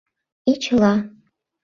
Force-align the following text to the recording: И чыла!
И 0.51 0.53
чыла! 0.63 0.93